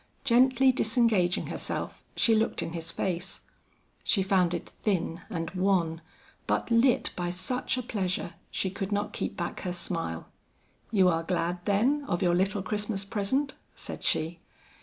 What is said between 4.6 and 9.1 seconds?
thin and wan, but lit by such a pleasure she could